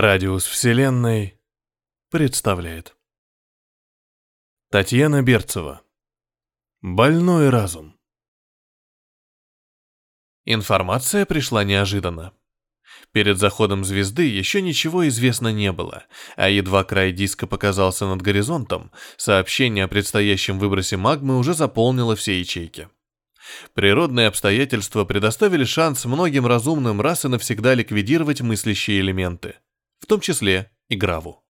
Радиус 0.00 0.44
Вселенной 0.44 1.38
представляет. 2.10 2.96
Татьяна 4.68 5.22
Берцева. 5.22 5.82
Больной 6.82 7.48
разум. 7.48 7.96
Информация 10.44 11.24
пришла 11.26 11.62
неожиданно. 11.62 12.32
Перед 13.12 13.38
заходом 13.38 13.84
звезды 13.84 14.26
еще 14.26 14.62
ничего 14.62 15.06
известно 15.06 15.52
не 15.52 15.70
было, 15.70 16.02
а 16.34 16.48
едва 16.48 16.82
край 16.82 17.12
диска 17.12 17.46
показался 17.46 18.04
над 18.06 18.20
горизонтом, 18.20 18.90
сообщение 19.16 19.84
о 19.84 19.88
предстоящем 19.88 20.58
выбросе 20.58 20.96
магмы 20.96 21.38
уже 21.38 21.54
заполнило 21.54 22.16
все 22.16 22.40
ячейки. 22.40 22.88
Природные 23.74 24.26
обстоятельства 24.26 25.04
предоставили 25.04 25.62
шанс 25.62 26.04
многим 26.04 26.48
разумным 26.48 27.00
раз 27.00 27.24
и 27.24 27.28
навсегда 27.28 27.74
ликвидировать 27.74 28.40
мыслящие 28.40 29.00
элементы– 29.00 29.54
в 30.04 30.06
том 30.06 30.20
числе 30.20 30.70
и 30.88 30.96
Граву. 30.96 31.42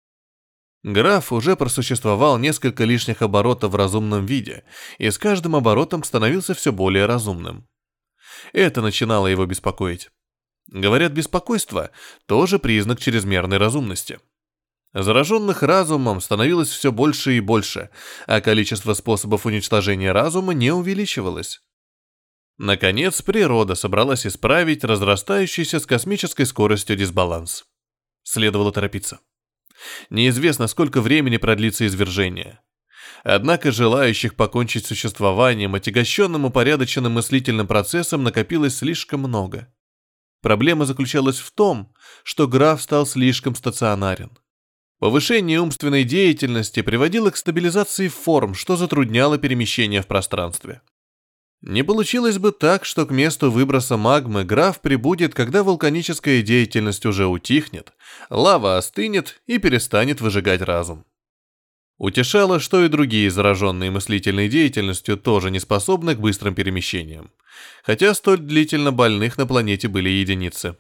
Граф 0.83 1.33
уже 1.33 1.57
просуществовал 1.57 2.37
несколько 2.37 2.85
лишних 2.85 3.23
оборотов 3.23 3.73
в 3.73 3.77
разумном 3.77 4.27
виде, 4.27 4.65
и 4.99 5.11
с 5.11 5.17
каждым 5.17 5.57
оборотом 5.57 6.05
становился 6.05 6.53
все 6.53 6.71
более 6.71 7.07
разумным. 7.07 7.67
Это 8.53 8.83
начинало 8.83 9.27
его 9.27 9.47
беспокоить. 9.47 10.11
Говорят, 10.67 11.13
беспокойство– 11.13 11.93
тоже 12.27 12.59
признак 12.59 13.01
чрезмерной 13.01 13.57
разумности. 13.57 14.21
Зараженных 14.93 15.63
разумом 15.63 16.21
становилось 16.21 16.69
все 16.69 16.93
больше 16.93 17.39
и 17.39 17.41
больше, 17.41 17.89
а 18.27 18.43
количество 18.43 18.93
способов 18.93 19.47
уничтожения 19.47 20.13
разума 20.13 20.53
не 20.53 20.73
увеличивалось. 20.73 21.63
Наконец, 22.59 23.23
природа 23.23 23.77
собралась 23.77 24.27
исправить 24.27 24.85
разрастающийся 24.85 25.81
с 25.81 25.87
космической 25.87 26.45
скоростью 26.45 26.97
дисбаланс. 26.97 27.65
Следовало 28.23 28.73
торопиться. 28.73 29.21
Неизвестно, 30.11 30.67
сколько 30.67 31.01
времени 31.01 31.37
продлится 31.37 31.87
извержение. 31.87 32.61
Однако 33.25 33.71
желающих 33.71 34.35
покончить 34.35 34.85
с 34.85 34.89
существованием, 34.89 35.75
отягощенным 35.75 36.45
упорядоченным 36.45 37.13
мыслительным 37.13 37.67
процессом, 37.67 38.23
накопилось 38.23 38.77
слишком 38.77 39.21
много. 39.21 39.73
Проблема 40.41 40.87
заключалась 40.87 41.39
в 41.39 41.53
том, 41.53 41.95
что 42.25 42.49
граф 42.49 42.83
стал 42.83 43.07
слишком 43.07 43.55
стационарен. 43.55 44.37
Повышение 44.99 45.61
умственной 45.61 46.05
деятельности 46.05 46.83
приводило 46.83 47.31
к 47.31 47.37
стабилизации 47.37 48.09
форм, 48.09 48.55
что 48.55 48.77
затрудняло 48.77 49.39
перемещение 49.39 50.03
в 50.03 50.07
пространстве. 50.07 50.81
Не 51.63 51.85
получилось 51.85 52.39
бы 52.39 52.51
так, 52.51 52.85
что 52.85 53.07
к 53.07 53.13
месту 53.13 53.49
выброса 53.51 53.97
магмы 53.97 54.43
граф 54.43 54.81
прибудет, 54.81 55.33
когда 55.33 55.63
вулканическая 55.63 56.43
деятельность 56.43 57.07
уже 57.07 57.27
утихнет, 57.27 57.93
лава 58.31 58.79
остынет 58.79 59.41
и 59.47 59.59
перестанет 59.59 60.21
выжигать 60.21 60.61
разум. 60.61 61.05
Утешало, 61.99 62.59
что 62.59 62.85
и 62.85 62.89
другие 62.89 63.31
зараженные 63.31 63.93
мыслительной 63.93 64.49
деятельностью 64.49 65.17
тоже 65.17 65.53
не 65.53 65.61
способны 65.61 66.17
к 66.17 66.19
быстрым 66.19 66.57
перемещениям, 66.57 67.31
хотя 67.85 68.13
столь 68.15 68.39
длительно 68.39 68.91
больных 68.91 69.39
на 69.39 69.47
планете 69.47 69.87
были 69.87 70.09
единицы. 70.09 70.77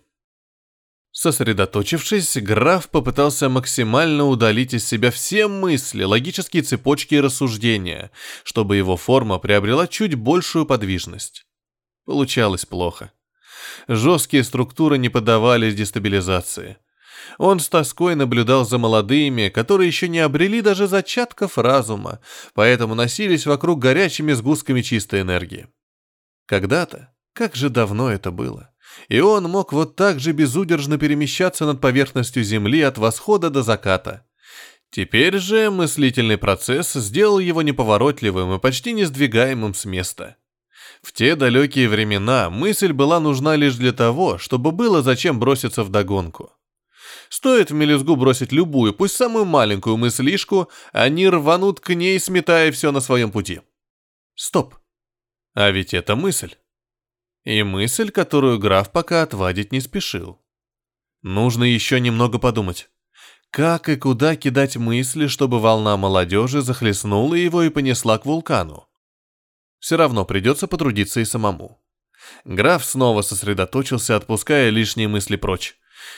Сосредоточившись, 1.13 2.39
граф 2.39 2.89
попытался 2.89 3.51
максимально 3.51 4.25
удалить 4.25 4.73
из 4.73 4.87
себя 4.87 5.11
все 5.11 5.47
мысли, 5.47 6.05
логические 6.05 6.63
цепочки 6.63 7.17
и 7.17 7.21
рассуждения, 7.21 8.11
чтобы 8.45 8.79
его 8.79 8.97
форма 8.97 9.39
приобрела 9.39 9.87
чуть 9.87 10.15
большую 10.15 10.65
подвижность. 10.65 11.45
Получалось 12.07 12.65
плохо. 12.65 13.13
Жесткие 13.89 14.43
структуры 14.43 14.97
не 14.97 15.11
поддавались 15.11 15.75
дестабилизации. 15.75 16.79
Он 17.37 17.61
с 17.61 17.69
тоской 17.69 18.15
наблюдал 18.15 18.65
за 18.65 18.79
молодыми, 18.79 19.51
которые 19.51 19.89
еще 19.89 20.09
не 20.09 20.19
обрели 20.19 20.63
даже 20.63 20.87
зачатков 20.87 21.59
разума, 21.59 22.21
поэтому 22.55 22.95
носились 22.95 23.45
вокруг 23.45 23.79
горячими 23.79 24.33
сгустками 24.33 24.81
чистой 24.81 25.21
энергии. 25.21 25.69
Когда-то, 26.47 27.15
как 27.35 27.55
же 27.55 27.69
давно 27.69 28.11
это 28.11 28.31
было, 28.31 28.72
и 29.09 29.21
он 29.21 29.45
мог 29.45 29.73
вот 29.73 29.97
так 29.97 30.21
же 30.21 30.33
безудержно 30.33 30.99
перемещаться 30.99 31.67
над 31.67 31.81
поверхностью 31.81 32.43
Земли 32.45 32.83
от 32.83 32.99
восхода 32.99 33.51
до 33.51 33.63
заката. 33.63 34.25
Теперь 34.91 35.39
же 35.39 35.71
мыслительный 35.71 36.37
процесс 36.37 36.93
сделал 36.93 37.39
его 37.39 37.63
неповоротливым 37.63 38.55
и 38.55 38.59
почти 38.59 38.93
несдвигаемым 38.93 39.75
с 39.75 39.87
места. 39.87 40.37
В 41.03 41.13
те 41.13 41.35
далекие 41.35 41.89
времена 41.89 42.51
мысль 42.51 42.93
была 42.93 43.19
нужна 43.19 43.57
лишь 43.57 43.77
для 43.77 43.93
того, 43.93 44.39
чтобы 44.39 44.71
было 44.71 45.03
зачем 45.03 45.41
броситься 45.41 45.83
в 45.83 45.89
догонку. 45.89 46.53
Стоит 47.29 47.71
в 47.71 47.75
мелюзгу 47.75 48.15
бросить 48.17 48.53
любую, 48.53 48.93
пусть 48.93 49.17
самую 49.17 49.47
маленькую 49.47 49.97
мыслишку, 49.97 50.69
они 50.93 51.29
рванут 51.29 51.81
к 51.81 51.95
ней, 51.95 52.21
сметая 52.21 52.71
все 52.71 52.93
на 52.93 53.01
своем 53.01 53.31
пути. 53.31 53.63
Стоп. 54.35 54.77
А 55.55 55.71
ведь 55.71 55.95
это 55.95 56.15
мысль. 56.17 56.55
И 57.45 57.63
мысль, 57.63 58.11
которую 58.11 58.59
граф 58.59 58.93
пока 58.93 59.23
отвадить 59.23 59.73
не 59.73 59.81
спешил. 59.81 60.41
Нужно 61.23 61.65
еще 61.65 61.99
немного 61.99 62.39
подумать. 62.39 62.89
Как 63.51 63.89
и 63.89 63.97
куда 63.97 64.37
кидать 64.37 64.77
мысли, 64.77 65.27
чтобы 65.27 65.61
волна 65.61 65.97
молодежи 65.97 66.63
захлестнула 66.63 67.35
его 67.35 67.63
и 67.63 67.69
понесла 67.69 68.19
к 68.19 68.27
вулкану? 68.27 68.89
Все 69.79 69.97
равно 69.97 70.25
придется 70.25 70.69
потрудиться 70.69 71.21
и 71.21 71.25
самому. 71.25 71.83
Граф 72.45 72.85
снова 72.85 73.23
сосредоточился, 73.23 74.17
отпуская 74.17 74.71
лишние 74.71 75.09
мысли 75.09 75.37
прочь. 75.37 75.77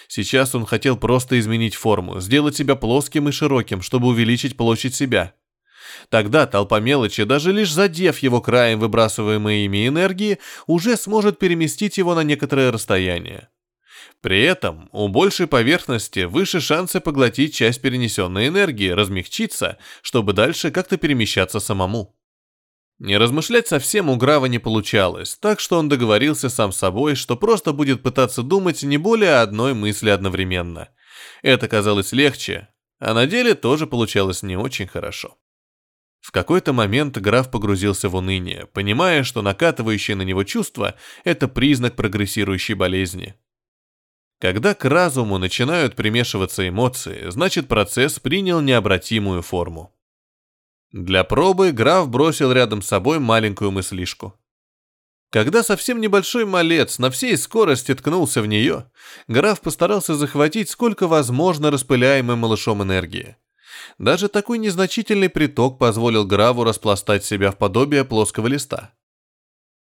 Сейчас 0.09 0.55
он 0.55 0.67
хотел 0.67 0.97
просто 0.97 1.39
изменить 1.41 1.75
форму, 1.75 2.21
сделать 2.21 2.57
себя 2.57 2.77
плоским 2.77 3.29
и 3.29 3.33
широким, 3.33 3.81
чтобы 3.81 4.09
увеличить 4.09 4.57
площадь 4.57 4.95
себя. 4.95 5.35
Тогда 6.09 6.47
толпа 6.47 6.81
мелочи, 6.81 7.25
даже 7.25 7.53
лишь 7.53 7.73
задев 7.73 8.19
его 8.19 8.41
краем 8.41 8.81
выбрасываемой 8.81 9.65
ими 9.65 9.89
энергии, 9.89 10.39
уже 10.67 10.97
сможет 10.97 11.39
переместить 11.39 11.99
его 11.99 12.15
на 12.15 12.23
некоторое 12.23 12.71
расстояние. 12.71 13.49
При 14.21 14.43
этом 14.43 14.89
у 14.93 15.09
большей 15.09 15.47
поверхности 15.47 16.21
выше 16.25 16.61
шансы 16.61 17.01
поглотить 17.01 17.55
часть 17.55 17.83
перенесенной 17.83 18.49
энергии, 18.49 18.89
размягчиться, 18.89 19.79
чтобы 20.03 20.33
дальше 20.33 20.71
как-то 20.71 20.97
перемещаться 20.97 21.61
самому. 21.61 22.17
Не 22.99 23.19
размышлять 23.19 23.67
совсем 23.67 24.09
у 24.09 24.17
Грава 24.17 24.47
не 24.47 24.59
получалось, 24.59 25.37
так 25.41 25.61
что 25.61 25.79
он 25.79 25.89
договорился 25.89 26.49
сам 26.49 26.73
с 26.73 26.79
собой, 26.79 27.17
что 27.17 27.37
просто 27.37 27.73
будет 27.73 28.03
пытаться 28.03 28.43
думать 28.43 28.83
не 28.83 28.99
более 28.99 29.41
одной 29.41 29.75
мысли 29.75 30.11
одновременно. 30.11 30.89
Это 31.43 31.69
казалось 31.69 32.13
легче, 32.13 32.69
а 33.01 33.13
на 33.13 33.27
деле 33.27 33.55
тоже 33.55 33.87
получалось 33.87 34.43
не 34.43 34.57
очень 34.57 34.87
хорошо. 34.87 35.37
В 36.25 36.33
какой-то 36.33 36.73
момент 36.73 37.19
граф 37.19 37.51
погрузился 37.51 38.09
в 38.09 38.15
уныние, 38.15 38.67
понимая, 38.73 39.25
что 39.25 39.43
накатывающее 39.43 40.17
на 40.17 40.23
него 40.23 40.43
чувство– 40.43 40.95
это 41.25 41.49
признак 41.49 41.97
прогрессирующей 41.97 42.73
болезни. 42.73 43.35
Когда 44.41 44.75
к 44.75 44.87
разуму 44.87 45.37
начинают 45.37 45.97
примешиваться 45.97 46.67
эмоции, 46.67 47.29
значит 47.29 47.69
процесс 47.69 48.19
принял 48.21 48.63
необратимую 48.63 49.43
форму. 49.43 49.95
Для 50.93 51.25
пробы 51.25 51.73
граф 51.73 52.09
бросил 52.09 52.53
рядом 52.53 52.81
с 52.81 52.87
собой 52.87 53.19
маленькую 53.19 53.71
мыслишку. 53.71 54.33
Когда 55.29 55.63
совсем 55.63 56.01
небольшой 56.01 56.47
малец 56.47 56.99
на 56.99 57.11
всей 57.11 57.37
скорости 57.37 57.95
ткнулся 57.95 58.41
в 58.41 58.47
нее, 58.47 58.91
граф 59.29 59.61
постарался 59.61 60.15
захватить 60.15 60.71
сколько 60.71 61.07
возможно 61.07 61.71
распыляемой 61.71 62.37
малышом 62.37 62.83
энергии. 62.83 63.37
Даже 63.99 64.29
такой 64.29 64.59
незначительный 64.59 65.29
приток 65.29 65.79
позволил 65.79 66.27
Граву 66.27 66.65
распластать 66.65 67.25
себя 67.25 67.51
в 67.51 67.59
подобие 67.59 68.05
плоского 68.05 68.47
листа. 68.47 68.93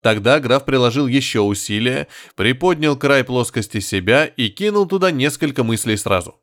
Тогда 0.04 0.38
граф 0.38 0.66
приложил 0.66 1.06
еще 1.06 1.40
усилия, 1.40 2.08
приподнял 2.36 2.94
край 2.94 3.24
плоскости 3.24 3.80
себя 3.80 4.26
и 4.26 4.50
кинул 4.50 4.86
туда 4.86 5.10
несколько 5.10 5.64
мыслей 5.64 5.96
сразу. 5.96 6.38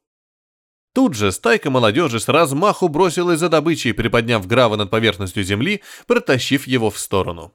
Тут 0.94 1.14
же 1.14 1.32
стайка 1.32 1.70
молодежи 1.70 2.20
с 2.20 2.28
размаху 2.28 2.88
бросилась 2.88 3.40
за 3.40 3.50
добычей, 3.50 3.94
приподняв 3.94 4.48
Грава 4.48 4.78
над 4.78 4.90
поверхностью 4.90 5.44
земли, 5.44 5.84
протащив 6.08 6.66
его 6.66 6.90
в 6.90 6.98
сторону. 6.98 7.54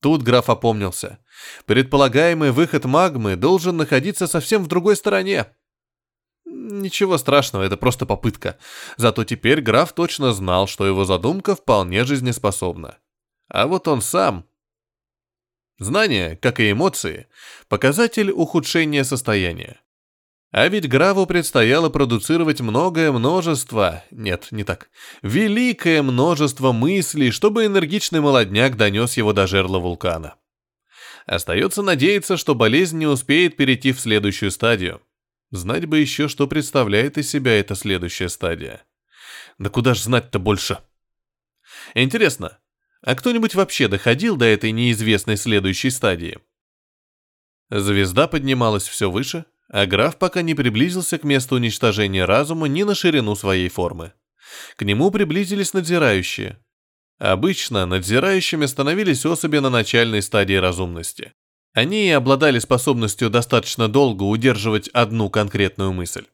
Тут 0.00 0.22
граф 0.22 0.48
опомнился. 0.48 1.18
Предполагаемый 1.66 2.52
выход 2.52 2.84
магмы 2.84 3.34
должен 3.34 3.76
находиться 3.76 4.28
совсем 4.28 4.62
в 4.62 4.68
другой 4.68 4.94
стороне. 4.94 5.46
Ничего 6.50 7.18
страшного, 7.18 7.62
это 7.62 7.76
просто 7.76 8.06
попытка. 8.06 8.58
Зато 8.96 9.24
теперь 9.24 9.60
граф 9.60 9.92
точно 9.92 10.32
знал, 10.32 10.66
что 10.66 10.86
его 10.86 11.04
задумка 11.04 11.54
вполне 11.54 12.04
жизнеспособна. 12.04 12.98
А 13.48 13.66
вот 13.66 13.86
он 13.88 14.00
сам... 14.00 14.44
Знание, 15.78 16.36
как 16.36 16.58
и 16.58 16.72
эмоции, 16.72 17.28
показатель 17.68 18.32
ухудшения 18.32 19.04
состояния. 19.04 19.80
А 20.50 20.66
ведь 20.66 20.88
Граву 20.88 21.26
предстояло 21.26 21.90
продуцировать 21.90 22.60
многое 22.60 23.12
множество, 23.12 24.02
нет, 24.10 24.48
не 24.50 24.64
так, 24.64 24.90
великое 25.22 26.02
множество 26.02 26.72
мыслей, 26.72 27.30
чтобы 27.30 27.66
энергичный 27.66 28.20
молодняк 28.20 28.76
донес 28.76 29.16
его 29.16 29.32
до 29.32 29.46
жерла 29.46 29.78
вулкана. 29.78 30.36
Остается 31.26 31.82
надеяться, 31.82 32.38
что 32.38 32.54
болезнь 32.54 32.98
не 32.98 33.06
успеет 33.06 33.56
перейти 33.56 33.92
в 33.92 34.00
следующую 34.00 34.50
стадию. 34.50 35.02
Знать 35.50 35.86
бы 35.86 35.98
еще, 35.98 36.28
что 36.28 36.46
представляет 36.46 37.16
из 37.16 37.30
себя 37.30 37.58
эта 37.58 37.74
следующая 37.74 38.28
стадия. 38.28 38.84
Да 39.58 39.70
куда 39.70 39.94
ж 39.94 40.00
знать-то 40.00 40.38
больше? 40.38 40.78
Интересно, 41.94 42.58
а 43.00 43.14
кто-нибудь 43.14 43.54
вообще 43.54 43.88
доходил 43.88 44.36
до 44.36 44.44
этой 44.44 44.72
неизвестной 44.72 45.36
следующей 45.36 45.90
стадии? 45.90 46.38
Звезда 47.70 48.28
поднималась 48.28 48.86
все 48.86 49.10
выше, 49.10 49.46
а 49.70 49.86
граф 49.86 50.18
пока 50.18 50.42
не 50.42 50.54
приблизился 50.54 51.18
к 51.18 51.24
месту 51.24 51.56
уничтожения 51.56 52.24
разума 52.24 52.68
ни 52.68 52.82
на 52.82 52.94
ширину 52.94 53.34
своей 53.34 53.68
формы. 53.68 54.12
К 54.76 54.82
нему 54.82 55.10
приблизились 55.10 55.74
надзирающие. 55.74 56.58
Обычно 57.18 57.84
надзирающими 57.84 58.66
становились 58.66 59.26
особи 59.26 59.58
на 59.58 59.70
начальной 59.70 60.22
стадии 60.22 60.54
разумности. 60.54 61.32
Они 61.74 62.10
обладали 62.10 62.58
способностью 62.58 63.30
достаточно 63.30 63.88
долго 63.88 64.24
удерживать 64.24 64.88
одну 64.88 65.30
конкретную 65.30 65.92
мысль. 65.92 66.24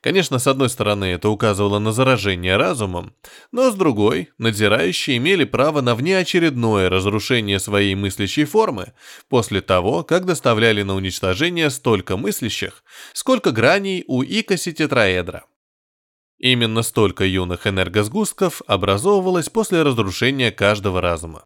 Конечно, 0.00 0.38
с 0.38 0.46
одной 0.46 0.70
стороны, 0.70 1.04
это 1.04 1.28
указывало 1.28 1.78
на 1.78 1.92
заражение 1.92 2.56
разумом, 2.56 3.14
но 3.52 3.70
с 3.70 3.74
другой, 3.74 4.30
надзирающие 4.38 5.18
имели 5.18 5.44
право 5.44 5.82
на 5.82 5.94
внеочередное 5.94 6.88
разрушение 6.88 7.58
своей 7.60 7.94
мыслящей 7.94 8.46
формы 8.46 8.94
после 9.28 9.60
того, 9.60 10.02
как 10.02 10.24
доставляли 10.24 10.82
на 10.82 10.94
уничтожение 10.94 11.68
столько 11.68 12.16
мыслящих, 12.16 12.82
сколько 13.12 13.52
граней 13.52 14.04
у 14.06 14.22
икоси 14.22 14.72
тетраэдра. 14.72 15.44
Именно 16.38 16.80
столько 16.80 17.26
юных 17.26 17.66
энергосгустков 17.66 18.62
образовывалось 18.66 19.50
после 19.50 19.82
разрушения 19.82 20.50
каждого 20.50 21.02
разума. 21.02 21.44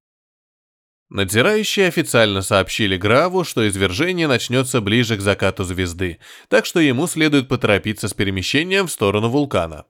Надзирающие 1.11 1.87
официально 1.87 2.41
сообщили 2.41 2.97
Граву, 2.97 3.45
что 3.45 3.69
извержение 3.69 4.27
начнется 4.27 4.81
ближе 4.81 5.17
к 5.17 5.21
закату 5.21 5.63
звезды, 5.65 6.19
так 6.49 6.65
что 6.65 6.81
ему 6.81 7.07
следует 7.07 7.49
поторопиться 7.49 8.09
с 8.09 8.15
перемещением 8.15 8.87
в 8.87 8.93
сторону 8.93 9.29
вулкана. 9.29 9.85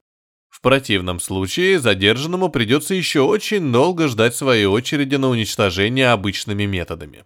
В 0.49 0.61
противном 0.61 1.19
случае 1.19 1.79
задержанному 1.79 2.49
придется 2.49 2.93
еще 2.93 3.21
очень 3.21 3.71
долго 3.71 4.07
ждать 4.07 4.35
своей 4.35 4.65
очереди 4.65 5.15
на 5.15 5.29
уничтожение 5.29 6.11
обычными 6.11 6.65
методами. 6.65 7.25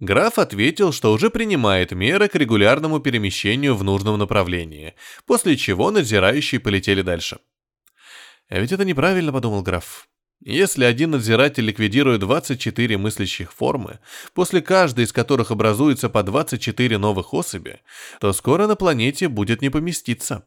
Граф 0.00 0.38
ответил, 0.38 0.92
что 0.92 1.12
уже 1.12 1.30
принимает 1.30 1.92
меры 1.92 2.28
к 2.28 2.34
регулярному 2.34 2.98
перемещению 2.98 3.76
в 3.76 3.84
нужном 3.84 4.18
направлении, 4.18 4.94
после 5.26 5.56
чего 5.56 5.90
надзирающие 5.90 6.60
полетели 6.60 7.02
дальше. 7.02 7.38
«А 8.48 8.58
ведь 8.58 8.72
это 8.72 8.84
неправильно»,— 8.84 9.32
подумал 9.32 9.62
граф. 9.62 10.08
Если 10.44 10.82
один 10.84 11.12
надзиратель 11.12 11.64
ликвидирует 11.64 12.20
24 12.20 12.98
мыслящих 12.98 13.52
формы, 13.52 14.00
после 14.34 14.60
каждой 14.60 15.04
из 15.04 15.12
которых 15.12 15.52
образуется 15.52 16.08
по 16.10 16.24
24 16.24 16.98
новых 16.98 17.32
особи, 17.32 17.80
то 18.20 18.32
скоро 18.32 18.66
на 18.66 18.74
планете 18.74 19.28
будет 19.28 19.62
не 19.62 19.70
поместиться. 19.70 20.44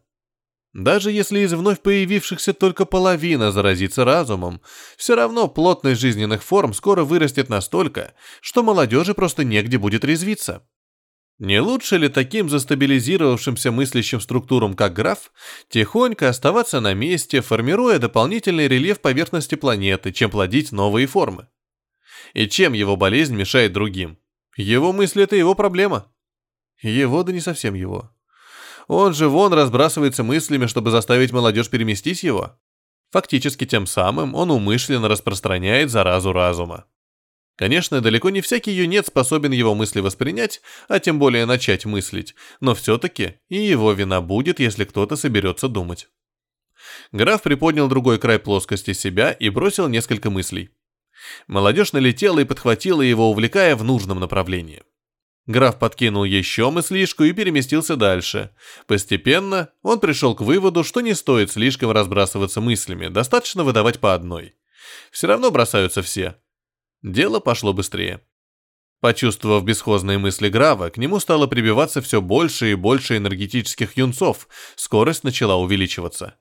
Даже 0.74 1.12
если 1.14 1.40
из 1.40 1.54
вновь 1.54 1.80
появившихся 1.80 2.54
только 2.54 2.84
половина 2.84 3.54
заразится 3.54 4.04
разумом, 4.04 4.60
все 4.98 5.16
равно 5.16 5.48
плотность 5.48 6.02
жизненных 6.02 6.44
форм 6.44 6.74
скоро 6.74 7.06
вырастет 7.06 7.48
настолько, 7.48 8.14
что 8.42 8.64
молодежи 8.64 9.14
просто 9.14 9.46
негде 9.46 9.78
будет 9.78 10.04
резвиться. 10.04 10.68
Не 11.38 11.60
лучше 11.60 11.98
ли 11.98 12.08
таким 12.08 12.50
застабилизировавшимся 12.50 13.72
мыслящим 13.72 14.22
структурам, 14.22 14.74
как 14.74 14.94
граф, 14.94 15.32
тихонько 15.68 16.30
оставаться 16.30 16.80
на 16.80 16.94
месте, 16.94 17.42
формируя 17.42 18.00
дополнительный 18.00 18.70
рельеф 18.70 19.02
поверхности 19.02 19.56
планеты, 19.56 20.14
чем 20.14 20.32
плодить 20.32 20.72
новые 20.72 21.08
формы? 21.08 21.50
И 22.34 22.48
чем 22.48 22.72
его 22.72 22.96
болезнь 22.96 23.36
мешает 23.36 23.74
другим? 23.74 24.18
Его 24.56 24.94
мысли– 24.94 25.24
это 25.26 25.36
его 25.36 25.56
проблема. 25.56 26.10
Его, 26.82 27.24
да 27.24 27.34
не 27.34 27.42
совсем 27.42 27.74
его. 27.74 28.12
Он 28.88 29.14
же 29.14 29.28
вон 29.28 29.54
разбрасывается 29.54 30.24
мыслями, 30.24 30.68
чтобы 30.68 30.92
заставить 30.92 31.34
молодежь 31.34 31.70
переместить 31.70 32.24
его. 32.24 32.58
Фактически 33.12 33.66
тем 33.66 33.88
самым 33.88 34.36
он 34.36 34.52
умышленно 34.52 35.10
распространяет 35.10 35.90
заразу 35.90 36.32
разума. 36.32 36.86
Конечно, 37.56 38.02
далеко 38.02 38.30
не 38.30 38.42
всякий 38.42 38.72
юнец 38.72 39.08
способен 39.08 39.52
его 39.52 39.76
мысли 39.76 40.02
воспринять, 40.02 40.62
а 40.90 41.00
тем 41.00 41.20
более 41.20 41.46
начать 41.46 41.86
мыслить, 41.86 42.36
но 42.60 42.76
все-таки 42.76 43.36
и 43.48 43.56
его 43.56 43.94
вина 43.94 44.20
будет, 44.20 44.60
если 44.60 44.84
кто-то 44.84 45.16
соберется 45.16 45.70
думать. 45.70 46.10
Граф 47.14 47.44
приподнял 47.44 47.88
другой 47.88 48.20
край 48.20 48.40
плоскости 48.40 48.94
себя 48.94 49.32
и 49.32 49.50
бросил 49.50 49.88
несколько 49.88 50.30
мыслей. 50.30 50.70
Молодежь 51.48 51.94
налетела 51.94 52.40
и 52.40 52.46
подхватила 52.46 53.02
его, 53.02 53.32
увлекая 53.32 53.76
в 53.78 53.84
нужном 53.84 54.20
направлении. 54.20 54.84
Граф 55.48 55.80
подкинул 55.80 56.24
еще 56.24 56.72
мыслишку 56.72 57.24
и 57.24 57.32
переместился 57.32 57.96
дальше. 57.96 58.50
Постепенно 58.88 59.70
он 59.82 60.00
пришел 60.00 60.36
к 60.36 60.42
выводу, 60.42 60.84
что 60.84 61.02
не 61.02 61.14
стоит 61.14 61.52
слишком 61.52 61.92
разбрасываться 61.92 62.62
мыслями, 62.62 63.08
достаточно 63.08 63.64
выдавать 63.64 64.00
по 64.00 64.14
одной. 64.14 64.56
Все 65.12 65.28
равно 65.28 65.52
бросаются 65.52 66.02
все, 66.02 66.36
Дело 67.06 67.40
пошло 67.40 67.72
быстрее. 67.72 68.22
Почувствовав 69.00 69.64
бесхозные 69.64 70.18
мысли 70.18 70.50
Грава, 70.50 70.90
к 70.90 70.98
нему 70.98 71.20
стало 71.20 71.46
прибиваться 71.46 72.02
все 72.02 72.20
больше 72.20 72.72
и 72.72 72.74
больше 72.74 73.18
энергетических 73.18 73.96
юнцов, 73.96 74.48
скорость 74.76 75.24
начала 75.24 75.56
увеличиваться. 75.56 76.36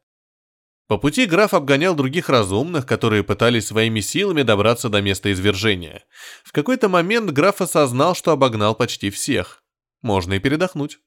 По 0.86 0.96
пути 0.96 1.26
граф 1.26 1.52
обгонял 1.52 1.94
других 1.94 2.30
разумных, 2.30 2.86
которые 2.86 3.22
пытались 3.22 3.66
своими 3.66 4.00
силами 4.00 4.40
добраться 4.40 4.88
до 4.88 5.02
места 5.02 5.30
извержения. 5.32 6.02
В 6.42 6.52
какой-то 6.52 6.88
момент 6.88 7.30
граф 7.30 7.60
осознал, 7.60 8.14
что 8.14 8.32
обогнал 8.32 8.74
почти 8.74 9.10
всех. 9.10 9.62
Можно 10.00 10.32
и 10.32 10.38
передохнуть. 10.38 10.98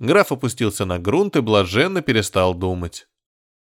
Граф 0.00 0.32
опустился 0.32 0.84
на 0.84 0.98
грунт 0.98 1.36
и 1.36 1.40
блаженно 1.40 2.02
перестал 2.02 2.54
думать. 2.54 3.06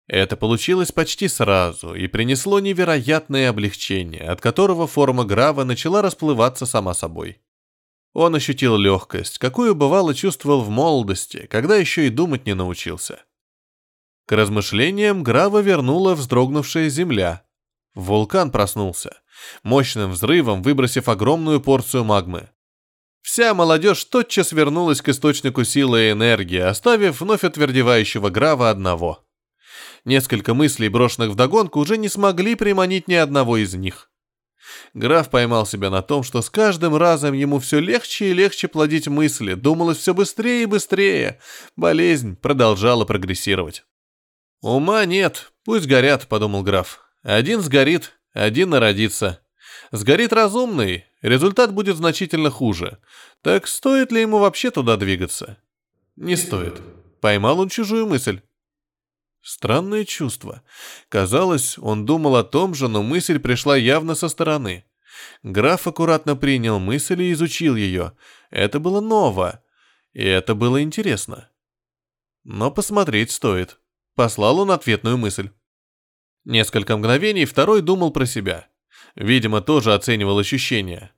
Это 0.07 0.37
получилось 0.37 0.91
почти 0.91 1.27
сразу 1.27 1.95
и 1.95 2.07
принесло 2.07 2.59
невероятное 2.59 3.49
облегчение, 3.49 4.21
от 4.21 4.39
которого 4.39 4.85
форма 4.85 5.25
Грава 5.25 5.63
начала 5.63 6.01
расплываться 6.01 6.67
сама 6.67 6.93
собой. 6.93 7.41
Он 8.13 8.35
ощутил 8.35 8.77
легкость, 8.77 9.39
какую 9.39 9.73
бывало 9.73 10.13
чувствовал 10.13 10.61
в 10.61 10.69
молодости, 10.69 11.47
когда 11.49 11.75
еще 11.75 12.05
и 12.05 12.09
думать 12.09 12.45
не 12.45 12.53
научился. 12.53 13.23
К 14.27 14.33
размышлениям 14.33 15.23
Грава 15.23 15.59
вернула 15.59 16.13
вздрогнувшая 16.15 16.89
земля. 16.89 17.43
Вулкан 17.95 18.51
проснулся, 18.51 19.21
мощным 19.63 20.11
взрывом 20.11 20.61
выбросив 20.61 21.09
огромную 21.09 21.61
порцию 21.61 22.03
магмы. 22.03 22.49
Вся 23.21 23.55
молодежь 23.55 24.03
тотчас 24.05 24.51
вернулась 24.51 25.01
к 25.01 25.09
источнику 25.09 25.63
силы 25.63 26.03
и 26.07 26.11
энергии, 26.11 26.59
оставив 26.59 27.21
вновь 27.21 27.43
отвердевающего 27.43 28.29
Грава 28.29 28.69
одного— 28.69 29.23
Несколько 30.05 30.53
мыслей, 30.53 30.89
брошенных 30.89 31.31
вдогонку, 31.31 31.79
уже 31.79 31.97
не 31.97 32.09
смогли 32.09 32.53
приманить 32.53 33.07
ни 33.07 33.15
одного 33.15 33.57
из 33.57 33.73
них. 33.73 34.11
Граф 34.93 35.29
поймал 35.29 35.65
себя 35.65 35.89
на 35.89 36.01
том, 36.01 36.23
что 36.23 36.41
с 36.41 36.49
каждым 36.49 36.95
разом 36.95 37.33
ему 37.33 37.59
все 37.59 37.79
легче 37.79 38.29
и 38.29 38.33
легче 38.33 38.67
плодить 38.67 39.07
мысли, 39.07 39.55
думалось 39.55 39.97
все 39.97 40.13
быстрее 40.13 40.63
и 40.63 40.67
быстрее. 40.67 41.39
Болезнь 41.75 42.35
продолжала 42.35 43.05
прогрессировать. 43.05 43.83
«Ума 44.61 45.05
нет, 45.05 45.51
пусть 45.63 45.87
горят»,— 45.87 46.27
подумал 46.29 46.63
граф. 46.63 47.01
«Один 47.23 47.61
сгорит, 47.61 48.13
один 48.33 48.69
народится. 48.69 49.41
Сгорит 49.91 50.33
разумный, 50.33 51.05
результат 51.21 51.73
будет 51.73 51.97
значительно 51.97 52.49
хуже. 52.49 52.99
Так 53.41 53.67
стоит 53.67 54.11
ли 54.11 54.21
ему 54.21 54.37
вообще 54.37 54.71
туда 54.71 54.97
двигаться?» 54.97 55.57
«Не 56.15 56.35
стоит». 56.35 56.79
Поймал 57.21 57.59
он 57.59 57.69
чужую 57.69 58.05
мысль. 58.05 58.41
Странное 59.45 60.05
чувство. 60.05 60.63
Казалось, 61.07 61.77
он 61.77 62.03
думал 62.03 62.35
о 62.35 62.43
том 62.43 62.73
же, 62.73 62.87
но 62.87 63.03
мысль 63.03 63.37
пришла 63.37 63.77
явно 63.77 64.15
со 64.15 64.27
стороны. 64.27 64.85
Граф 65.43 65.85
аккуратно 65.85 66.35
принял 66.35 66.79
мысль 66.79 67.21
и 67.21 67.31
изучил 67.31 67.75
ее. 67.75 68.13
Это 68.49 68.79
было 68.79 69.01
ново. 69.01 69.63
И 70.13 70.23
это 70.23 70.55
было 70.55 70.81
интересно. 70.81 71.47
Но 72.43 72.71
посмотреть 72.71 73.29
стоит. 73.29 73.77
Послал 74.15 74.57
он 74.61 74.71
ответную 74.71 75.19
мысль. 75.19 75.51
Несколько 76.43 76.97
мгновений 76.97 77.45
второй 77.45 77.83
думал 77.83 78.09
про 78.09 78.25
себя. 78.25 78.67
Видимо, 79.13 79.61
тоже 79.61 79.93
оценивал 79.93 80.39
ощущения. 80.39 81.13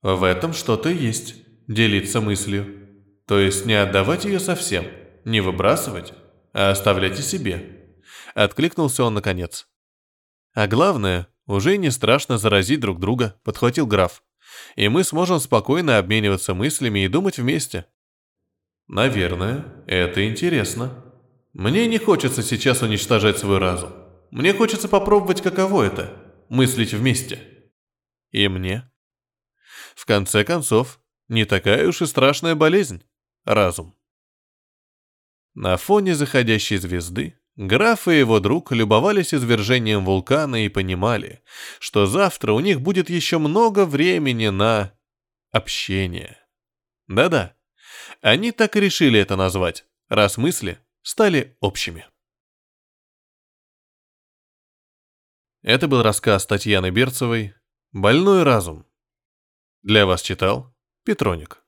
В 0.00 0.24
этом 0.24 0.54
что-то 0.54 0.88
есть. 0.88 1.34
Делиться 1.68 2.22
мыслью. 2.22 2.88
То 3.26 3.38
есть 3.38 3.66
не 3.66 3.74
отдавать 3.74 4.24
ее 4.24 4.40
совсем, 4.40 4.86
не 5.26 5.42
выбрасывать, 5.42 6.14
оставляйте 6.54 7.22
себе. 7.22 7.98
Откликнулся 8.34 9.04
он 9.04 9.14
наконец. 9.14 9.68
А 10.54 10.66
главное, 10.66 11.28
уже 11.46 11.76
не 11.76 11.90
страшно 11.90 12.38
заразить 12.38 12.80
друг 12.80 13.00
друга, 13.00 13.38
подхватил 13.44 13.86
граф. 13.86 14.22
И 14.76 14.88
мы 14.88 15.04
сможем 15.04 15.40
спокойно 15.40 15.98
обмениваться 15.98 16.54
мыслями 16.54 17.04
и 17.04 17.08
думать 17.08 17.38
вместе. 17.38 17.86
Наверное, 18.86 19.84
это 19.86 20.26
интересно. 20.28 21.04
Мне 21.52 21.86
не 21.86 21.98
хочется 21.98 22.42
сейчас 22.42 22.82
уничтожать 22.82 23.38
свой 23.38 23.58
разум. 23.58 23.92
Мне 24.30 24.52
хочется 24.52 24.88
попробовать, 24.88 25.42
каково 25.42 25.84
это– 25.84 26.12
мыслить 26.48 26.92
вместе. 26.92 27.40
И 28.30 28.48
мне. 28.48 28.90
В 29.94 30.06
конце 30.06 30.44
концов, 30.44 31.00
не 31.28 31.44
такая 31.44 31.86
уж 31.88 32.02
и 32.02 32.06
страшная 32.06 32.54
болезнь– 32.54 33.04
разум. 33.44 33.96
На 35.54 35.76
фоне 35.76 36.14
заходящей 36.16 36.78
звезды 36.78 37.38
граф 37.56 38.08
и 38.08 38.18
его 38.18 38.40
друг 38.40 38.72
любовались 38.72 39.32
извержением 39.32 40.04
вулкана 40.04 40.64
и 40.64 40.68
понимали, 40.68 41.42
что 41.78 42.06
завтра 42.06 42.52
у 42.52 42.60
них 42.60 42.80
будет 42.80 43.08
еще 43.08 43.38
много 43.38 43.86
времени 43.86 44.48
на 44.48 44.92
общение. 45.52 46.38
Да-да, 47.06 47.56
они 48.20 48.50
так 48.50 48.74
и 48.76 48.80
решили 48.80 49.20
это 49.20 49.36
назвать, 49.36 49.86
раз 50.08 50.38
мысли 50.38 50.78
стали 51.02 51.56
общими. 51.60 52.06
Это 55.62 55.86
был 55.86 56.02
рассказ 56.02 56.46
Татьяны 56.46 56.90
Берцевой 56.90 57.54
«Больной 57.92 58.42
разум». 58.42 58.86
Для 59.82 60.04
вас 60.04 60.20
читал 60.20 60.74
Петроник. 61.04 61.63